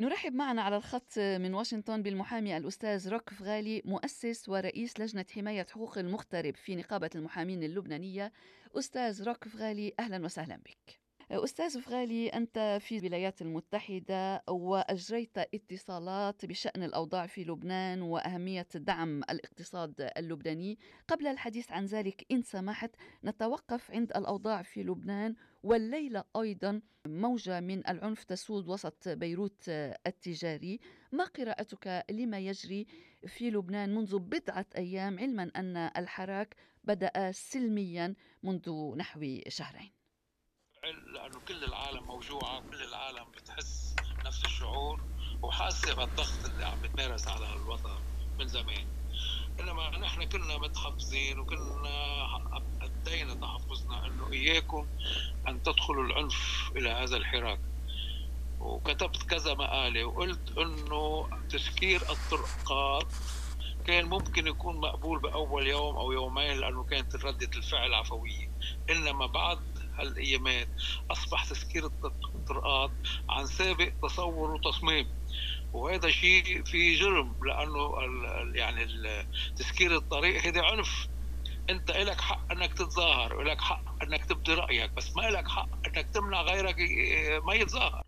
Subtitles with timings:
[0.00, 5.98] نرحب معنا على الخط من واشنطن بالمحامي الأستاذ روك فغالي مؤسس ورئيس لجنة حماية حقوق
[5.98, 8.32] المغترب في نقابة المحامين اللبنانية.
[8.78, 11.05] أستاذ روك فغالي أهلا وسهلا بك.
[11.30, 20.10] أستاذ فغالي أنت في الولايات المتحدة وأجريت اتصالات بشأن الأوضاع في لبنان وأهمية دعم الاقتصاد
[20.16, 20.78] اللبناني.
[21.08, 22.90] قبل الحديث عن ذلك إن سمحت
[23.24, 29.68] نتوقف عند الأوضاع في لبنان والليلة أيضا موجة من العنف تسود وسط بيروت
[30.06, 30.80] التجاري.
[31.12, 32.86] ما قراءتك لما يجري
[33.26, 39.95] في لبنان منذ بضعة أيام علما أن الحراك بدأ سلميا منذ نحو شهرين؟
[40.92, 45.00] لأنه كل العالم موجوعة كل العالم بتحس نفس الشعور
[45.42, 47.98] وحاسة بالضغط اللي عم بتمارس على الوطن
[48.38, 48.86] من زمان.
[49.60, 52.26] إنما نحن كلنا متحفظين وكلنا
[52.82, 54.86] أدينا تحفظنا إنه إياكم
[55.48, 57.60] أن تدخلوا العنف إلى هذا الحراك.
[58.60, 63.12] وكتبت كذا مقالة وقلت إنه تسكير الطرقات
[63.86, 68.50] كان ممكن يكون مقبول بأول يوم أو يومين لأنه كانت ردة الفعل عفوية.
[68.90, 70.68] إنما بعد هالايامات
[71.10, 71.86] أصبح تسكير
[72.34, 72.90] الطرقات
[73.28, 75.08] عن سابق تصور وتصميم.
[75.72, 77.94] وهذا شيء في جرم لأنه
[78.54, 78.86] يعني
[79.56, 81.08] تسكير الطريق هذا عنف.
[81.70, 86.06] أنت لك حق إنك تتظاهر ولك حق إنك تبدي رأيك بس ما لك حق إنك
[86.14, 86.76] تمنع غيرك
[87.46, 88.02] ما يتظاهر.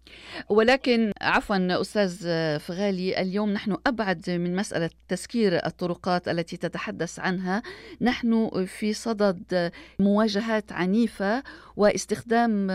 [0.48, 2.18] ولكن عفوا أستاذ
[2.58, 7.62] فغالي اليوم نحن أبعد من مسألة تسكير الطرقات التي تتحدث عنها.
[8.00, 11.42] نحن في صدد مواجهات عنيفة
[11.76, 12.66] واستخدام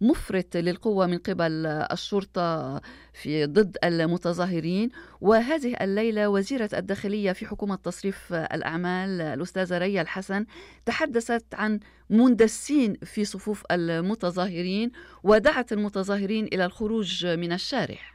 [0.00, 2.80] مفرط للقوة من قبل الشرطة
[3.12, 4.90] في ضد المتظاهرين.
[5.20, 10.46] وهذه الليلة وزيرة الداخلية في حكومة تصريف الأعمال الأستاذة ريا الحسن
[10.86, 18.14] تحدثت عن مندسين في صفوف المتظاهرين ودعت المتظاهرين إلى الخروج من الشارع.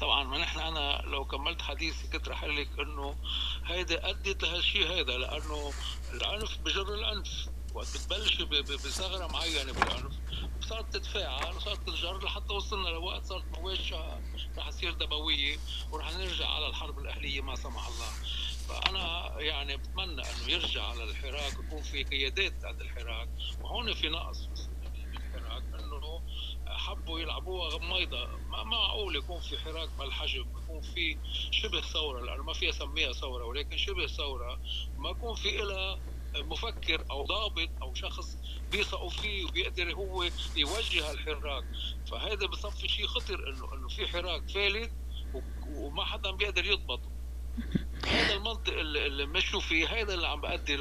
[0.00, 3.16] طبعا ما نحن أنا لو كملت حديثي كنت رح لك إنه
[3.64, 5.72] هيدا أدت لهالشيء هذا لأنه
[6.14, 7.28] العنف بجر العنف
[7.74, 10.12] وقت بتبلش بثغرة معينة بالعنف
[10.68, 14.20] صارت تتفاعل وصارت تنجر لحتى وصلنا لوقت صارت مواجهه
[14.58, 15.56] رح تصير دموية
[15.92, 18.12] ورح نرجع على الحرب الأهلية ما سمح الله.
[18.68, 23.28] فأنا يعني بتمنى أنه يرجع على الحراك يكون في قيادات عند الحراك.
[23.62, 24.50] وهون في نقص
[25.16, 26.22] الحراك أنه
[26.66, 31.18] حبوا يلعبوها غميضة ما معقول يكون في حراك بهالحجم يكون في
[31.50, 34.60] شبه ثورة لأنه ما فيها سميها ثورة ولكن شبه ثورة.
[34.98, 36.00] ما يكون في إلها
[36.36, 38.38] مفكر أو ضابط أو شخص
[38.70, 41.64] بيثقوا فيه وبيقدر هو يوجه الحراك.
[42.10, 44.94] فهذا بصفي شيء خطر انه أنه في حراك فالت
[45.68, 47.15] وما حدا بيقدر يضبطه.
[48.06, 50.76] هذا المنطق اللي مشوا فيه هذا اللي عم بأدي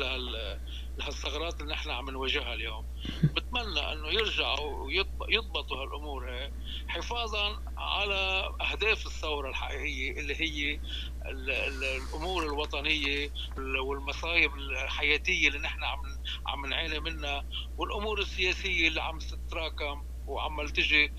[0.97, 2.85] لهالثغرات اللي نحن عم نواجهها اليوم.
[3.23, 4.87] بتمنى إنه يرجعوا
[5.19, 6.51] ويضبطوا هالأمور هي
[6.87, 10.79] حفاظا على أهداف الثورة الحقيقية اللي هي
[11.27, 15.99] الأمور الوطنية والمصايب الحياتية اللي نحن عم
[16.47, 17.45] عم نعاني منها
[17.77, 21.13] والأمور السياسية اللي عم تتراكم وعمال تجي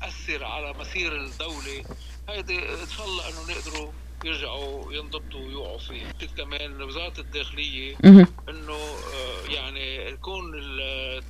[0.00, 1.84] تأثر على مسير الدولة.
[2.28, 3.92] هيدي إن شاء الله إنه نقدروا
[4.24, 6.12] يرجعوا ينضبطوا ويوقعوا فيه.
[6.36, 7.96] كمان وزارة الداخلية
[8.48, 10.52] إنه آه، يعني تكون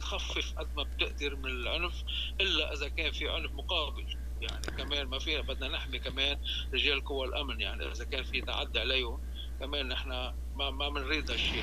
[0.01, 1.95] تخفف قد ما بتقدر من العنف
[2.41, 4.07] إلا إذا كان في عنف مقابل.
[4.41, 6.39] يعني كمان ما فينا بدنا نحمي كمان
[6.75, 7.61] رجال قوى الأمن.
[7.61, 9.21] يعني إذا كان في تعدي عليهم
[9.61, 10.09] كمان نحن
[10.55, 11.63] ما ما بنريد هالشيء.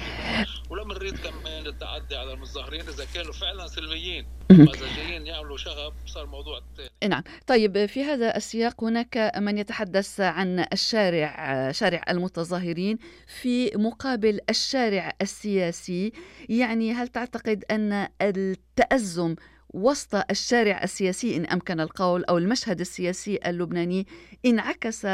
[0.69, 4.27] ولا بنريد كمان التعدي على المتظاهرين إذا كانوا فعلا سلميين.
[4.51, 7.23] اذا جايين يعملوا شغب صار موضوع ثاني نعم.
[7.47, 12.97] طيب في هذا السياق هناك من يتحدث عن الشارع شارع المتظاهرين
[13.41, 16.11] في مقابل الشارع السياسي.
[16.49, 19.35] يعني هل تعتقد أن التأزم
[19.73, 24.07] وسط الشارع السياسي إن أمكن القول أو المشهد السياسي اللبناني
[24.45, 25.07] انعكس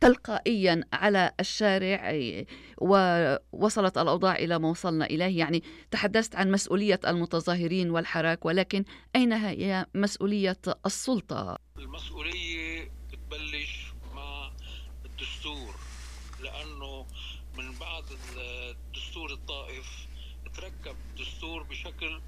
[0.00, 2.12] تلقائيا على الشارع
[2.78, 5.38] ووصلت الأوضاع إلى ما وصلنا إليه.
[5.38, 8.84] يعني تحدثت عن مسؤولية المتظاهرين والحراك ولكن
[9.16, 14.50] أين هي مسؤولية السلطة؟ المسؤولية بتبلش مع
[15.04, 15.74] الدستور
[16.40, 17.06] لأنه
[17.58, 18.04] من بعد
[18.36, 19.86] الدستور الطائف
[20.56, 22.20] تركب الدستور بشكل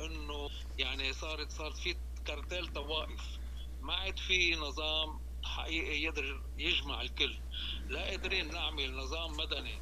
[0.00, 3.38] إنه يعني صارت صارت في كارتيل طوائف.
[3.82, 7.38] ما عاد في نظام حقيقي يقدر يجمع الكل.
[7.88, 9.78] لا قادرين نعمل نظام مدني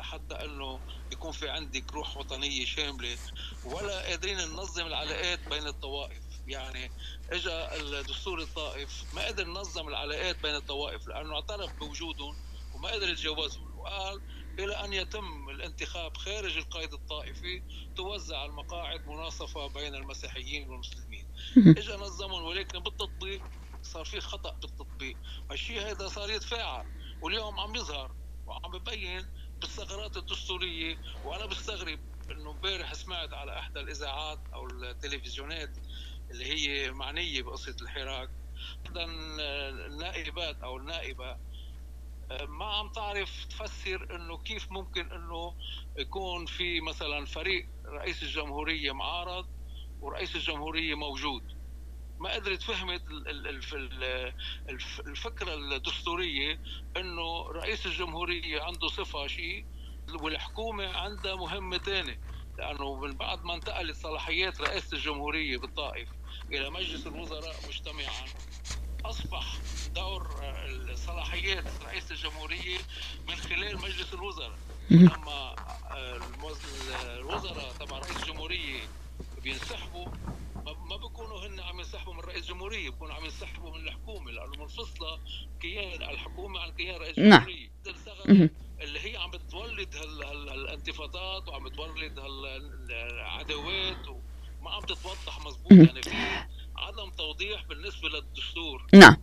[0.00, 0.80] حتى إنه
[1.12, 3.18] يكون في عندك روح وطنية شاملة
[3.64, 6.22] ولا قادرين ننظم العلاقات بين الطوائف.
[6.46, 6.90] يعني
[7.30, 12.36] اجى الدستور الطائف ما قدر نظم العلاقات بين الطوائف لأنه اعترف بوجودهم
[12.74, 13.78] وما قدر يتجاوزهم.
[13.78, 14.20] وقال
[14.58, 17.62] إلى أن يتم الانتخاب خارج القيد الطائفي
[17.96, 21.26] توزع المقاعد مناصفة بين المسيحيين والمسلمين.
[21.56, 23.42] اجى نظمهم ولكن بالتطبيق
[23.82, 25.16] صار في خطأ بالتطبيق
[25.50, 26.84] هالشيء هذا صار يتفاعل.
[27.22, 28.14] واليوم عم يظهر
[28.46, 29.26] وعم ببين
[29.60, 32.00] بالثغرات الدستورية وأنا بستغرب
[32.30, 35.78] إنه امبارح سمعت على إحدى الإذاعات أو التلفزيونات
[36.30, 38.30] اللي هي معنية بقصة الحراك.
[38.86, 41.36] احدى النائبات أو النائبة
[42.48, 45.54] ما عم تعرف تفسر إنه كيف ممكن إنه
[45.98, 49.46] يكون في مثلا فريق رئيس الجمهورية معارض
[50.00, 51.59] ورئيس الجمهورية موجود.
[52.20, 53.02] ما قدرت فهمت
[55.06, 56.60] الفكرة الدستورية
[56.96, 59.66] إنه رئيس الجمهورية عنده صفة شيء
[60.14, 62.20] والحكومة عندها مهمة ثانية
[62.58, 66.08] لأنه من بعد ما انتقلت صلاحيات رئاسه الجمهورية بالطائف
[66.52, 68.24] إلى مجلس الوزراء مجتمعا
[69.04, 69.44] أصبح
[69.94, 70.30] دور
[70.94, 72.78] صلاحيات رئيس الجمهورية
[73.28, 74.58] من خلال مجلس الوزراء.
[74.90, 75.54] لما
[77.04, 78.80] الوزراء تبع رئيس الجمهورية
[79.42, 80.06] بينسحبوا
[80.88, 82.20] ما بيكونوا هن عم ينسحبوا من
[82.90, 85.18] بيكونوا عم ينسحبوا من الحكومة لأنه منفصله
[85.60, 87.46] كيان الحكومة عن كيان رئيس نعم.
[87.86, 88.50] الجمهوريه
[88.80, 95.72] اللي هي عم بتولد هالانتفاضات وعم بتولد هالعداوات وما عم تتوضح مزبوط.
[95.72, 96.10] يعني في
[96.76, 98.86] عدم توضيح بالنسبة للدستور.
[98.94, 99.16] نعم.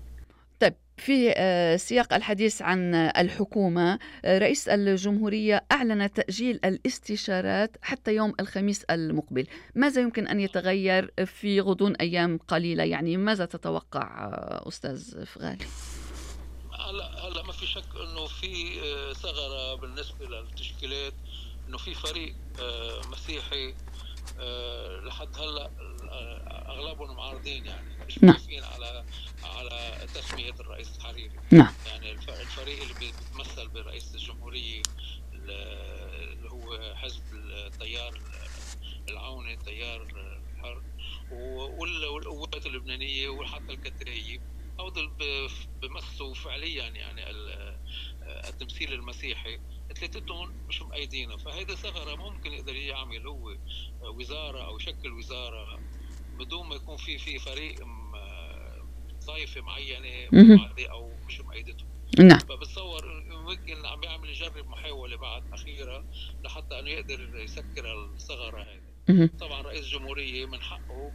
[1.07, 8.83] في آه، سياق الحديث عن الحكومة آه، رئيس الجمهورية أعلن تأجيل الاستشارات حتى يوم الخميس
[8.83, 9.47] المقبل.
[9.75, 15.65] ماذا يمكن أن يتغير في غضون أيام قليلة؟ يعني ماذا تتوقع آه، أستاذ فغالي؟
[16.71, 18.79] هلا هلا ما في شك إنه في
[19.13, 21.13] ثغرة بالنسبة للتشكيلات
[21.67, 22.35] إنه في فريق
[23.11, 23.73] مسيحي
[25.03, 25.71] لحد هلا
[26.69, 28.35] أغلبهم معارضين يعني مش نعم.
[28.35, 29.05] موافقين على
[29.43, 31.31] على تسمية الرئيس الحريري.
[31.51, 31.73] نعم.
[31.85, 34.81] يعني الفريق اللي بيتمثل برئيس الجمهورية
[35.33, 38.21] اللي هو حزب التيار
[39.09, 40.81] العوني التيار الحر
[41.31, 44.39] والقوات اللبنانية وحتى الكتريه
[44.79, 45.11] هودول
[45.81, 47.21] بمثلوا فعليا يعني
[48.49, 49.59] التمثيل المسيحي
[49.95, 53.55] ثلاثتهم مش مأيدينه فهيدي ثغرة ممكن يقدر يعمل هو
[54.01, 55.79] وزارة أو يشكل وزارة
[56.39, 57.85] بدون ما يكون في في فريق
[59.27, 60.29] طائفه معينة
[60.91, 61.85] أو مش مؤيدته
[62.19, 62.39] نعم.
[62.39, 66.05] فبتصور ممكن عم يعمل يجرب محاولة بعد اخيره
[66.43, 68.67] لحتى إنه يقدر يسكر الثغرة
[69.07, 71.11] هذه طبعا رئيس الجمهوريه من حقه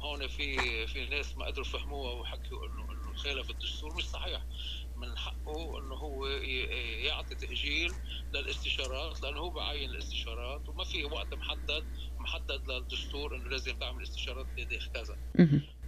[0.00, 4.46] وهون في في ناس ما قدروا يفهموها وحكوا إنه إنه خالف الدستور مش صحيح.
[4.96, 6.26] من حقه إنه هو
[7.06, 7.90] يعطي تأجيل
[8.32, 11.86] للاستشارات لأنه هو بعين الاستشارات وما في وقت محدد
[12.20, 15.16] محدد للدستور إنه لازم تعمل استشارات بتاريخ كذا.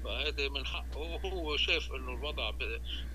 [0.05, 1.21] فهذا من حقه.
[1.25, 2.51] هو شايف إنه الوضع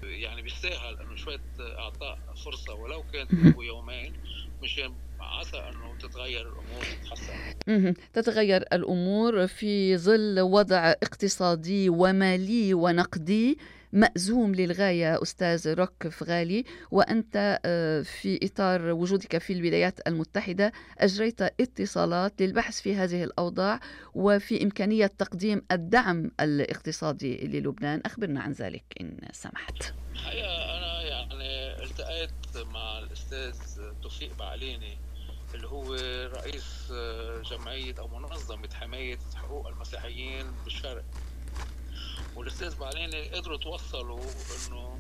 [0.04, 3.32] يعني بيستاهل إنه شوية إعطاء فرصة ولو كانت
[3.62, 4.14] يومين
[4.62, 7.94] مشان عسى إنه تتغير الأمور وتتحسن.
[8.14, 13.58] تتغير الأمور في ظل وضع اقتصادي ومالي ونقدي.
[13.98, 16.64] مأزوم للغاية أستاذ روك فغالي.
[16.92, 23.80] وأنت آه، في إطار وجودك في الولايات المتحدة أجريت اتصالات للبحث في هذه الأوضاع
[24.14, 28.02] وفي إمكانية تقديم الدعم الاقتصادي للبنان.
[28.06, 29.94] أخبرنا عن ذلك إن سمحت.
[30.14, 33.56] الحقيقة أنا يعني التقيت مع الأستاذ
[34.04, 34.98] توفيق بعليني
[35.56, 35.94] اللي هو
[36.34, 41.04] رئيس آه، جمعية أو منظمة حماية حقوق المسيحيين بالشرق.
[42.36, 44.24] والأستاذ بعليني قدروا توصلوا
[44.68, 45.00] إنه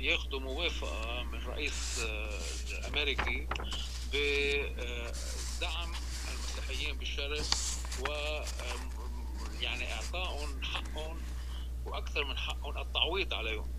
[0.00, 3.48] ياخذوا موافقة من الرئيس آه، الامريكي
[4.12, 5.92] بدعم
[6.32, 7.44] المسيحيين بالشرق
[8.00, 8.12] و
[9.60, 11.20] يعني إعطائهم حقهم
[11.86, 13.72] وأكثر من حقهم التعويض عليهم.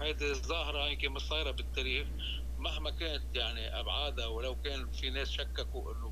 [0.00, 2.06] هذه الظاهرة يمكن مش صايرة بالتاريخ
[2.58, 6.10] مهما كانت يعني أبعادها ولو كان في ناس شككوا إنه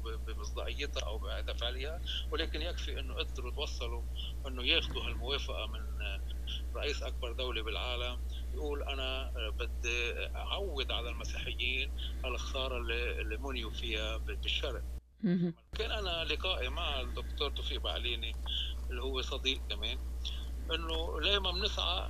[0.52, 4.02] بمصداقيتها أو بفعلها ولكن يكفي إنه قدروا توصلوا
[4.46, 5.80] إنه ياخذوا هالموافقة من
[6.76, 8.20] رئيس أكبر دولة بالعالم
[8.54, 11.92] يقول أنا بدي أعوض على المسيحيين
[12.24, 14.82] الخسارة اللي, اللي منيوا فيها بالشرق.
[15.78, 18.32] كان أنا لقائي مع الدكتور توفيق بعليني
[18.90, 19.98] اللي هو صديق كمان
[20.74, 22.08] إنه ليه ما بنسعى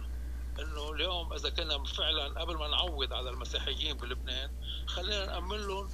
[0.61, 4.51] إنه اليوم إذا كنا فعلا قبل ما نعوض على المسيحيين بلبنان
[4.87, 5.89] خلينا نأمن لهم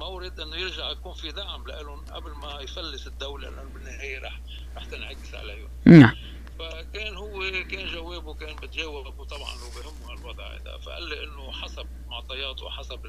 [0.00, 4.40] مورد انه يرجع يكون في دعم لهم قبل ما يفلس الدولة لأنه بالنهاية رح
[4.76, 5.68] رح تنعكس عليهم.
[5.84, 6.16] نعم.
[6.58, 11.86] فكان هو كان جوابه كان بتجاوب وطبعا هو بهمه الوضع هذا فقال لي إنه حسب
[12.08, 13.00] معطياته وحسب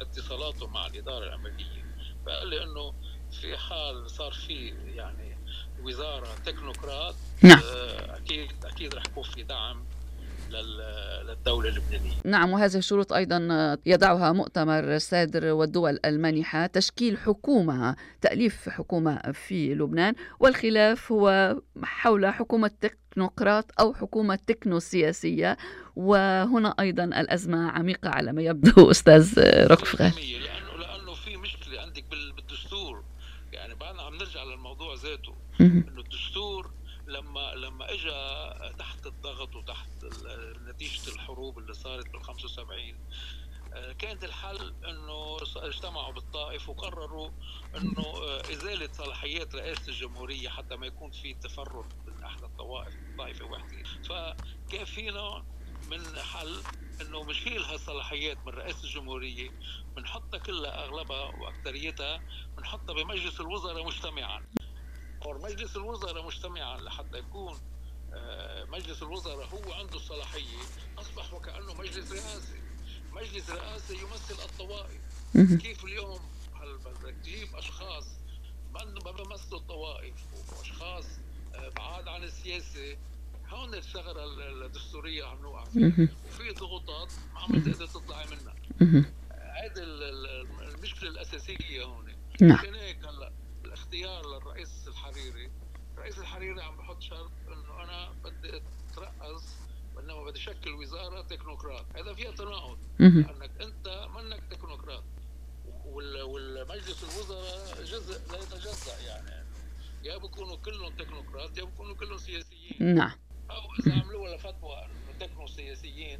[0.00, 1.84] اتصالاته مع الإدارة الأمريكية
[2.26, 2.94] فقال لي إنه
[3.40, 5.38] في حال صار في يعني
[5.82, 7.60] وزارة تكنوقراط نعم.
[7.64, 9.84] آه، أكيد أكيد رح يكون في دعم
[10.62, 12.12] للدولة اللبنانية.
[12.24, 20.14] نعم وهذه الشروط أيضا يضعها مؤتمر سادر والدول المانحة تشكيل حكومة تأليف حكومة في لبنان
[20.40, 25.56] والخلاف هو حول حكومة تكنوقراط أو حكومة تكنو سياسية
[25.96, 29.34] وهنا أيضا الأزمة عميقة على ما يبدو أستاذ
[29.66, 32.04] ركفغان لأنه لأنه في مشكلة عندك
[32.36, 33.04] بالدستور.
[33.52, 35.34] يعني بعدنا عم نرجع للموضوع ذاته.
[35.60, 36.70] إنه الدستور
[37.14, 40.04] لما لما اجى تحت الضغط وتحت
[40.66, 42.98] نتيجة الحروب اللي صارت بال 75
[43.74, 47.30] آه، كانت الحل إنه اجتمعوا بالطائف وقرروا
[47.76, 53.44] إنه آه، إزالة صلاحيات رئاسة الجمهورية حتى ما يكون في تفرد من أحد الطوائف طائفه
[53.44, 55.44] واحدة فكان فينا
[55.90, 56.62] من حل
[57.00, 59.50] إنه بنشيل هالصلاحيات من رئاسة الجمهورية
[59.96, 62.22] بنحطها كلها أغلبها وأكثريتها
[62.56, 64.46] بنحطها بمجلس الوزراء مجتمعا.
[65.26, 67.58] مجلس الوزراء مجتمعا لحتى يكون
[68.14, 70.58] آه، مجلس الوزراء هو عنده الصلاحية.
[70.98, 72.60] أصبح وكأنه مجلس رئاسي.
[73.12, 75.00] مجلس رئاسي يمثل الطوائف.
[75.62, 76.20] كيف اليوم؟
[76.60, 78.04] هل بدك تجيب أشخاص
[78.74, 80.14] ما بيمثلوا الطوائف
[80.58, 81.04] وأشخاص
[81.54, 82.96] آه، بعاد عن السياسة؟
[83.48, 84.24] هون الثغرة
[84.66, 86.08] الدستورية عم نوقع فيها.
[86.28, 88.54] وفي ضغوطات ما عم تقدر تطلعي منها.
[89.30, 89.82] هذه
[90.74, 92.14] المشكلة الأساسية هون.
[92.40, 92.74] نعم.
[92.74, 93.23] هيك هلا
[93.94, 95.50] الاختيار للرئيس الحريري.
[95.94, 99.56] الرئيس الحريري عم بحط شرط إنه أنا بدي أترأس
[99.96, 101.86] وإنما بدي شكل وزارة تكنوقراط.
[101.96, 102.78] هذا فيها تناقض.
[102.98, 105.04] لأنك أنت منك تكنوقراط.
[105.84, 109.46] والمجلس الوزراء جزء لا يتجزأ يعني.
[110.02, 112.94] يا بكونوا كلهم تكنوقراط يا بكونوا كلهم سياسيين.
[112.94, 113.12] نعم.
[113.50, 116.18] أو إذا عملوا لها فتوى إنه تكنو سياسيين.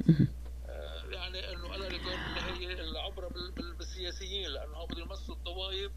[0.65, 3.31] آه، يعني إنه أنا اللي هي العبره
[3.77, 5.91] بالسياسيين لأنه بده يمثلوا الطوائف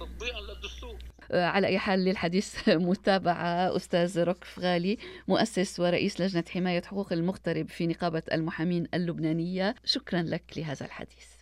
[0.00, 0.98] تطبيقا للدستور.
[1.32, 2.68] على أي حال للحديث.
[2.90, 9.74] متابعة أستاذ ركف غالي مؤسس ورئيس لجنة حماية حقوق المغترب في نقابة المحامين اللبنانية.
[9.84, 11.39] شكرا لك لهذا الحديث.